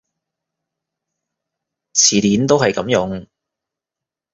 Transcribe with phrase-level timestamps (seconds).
[1.93, 3.27] 詞典都係噉用